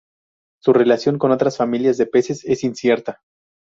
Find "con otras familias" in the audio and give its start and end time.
1.19-1.95